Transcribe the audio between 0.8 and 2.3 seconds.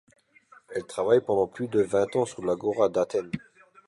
travaille pendant plus de vingt ans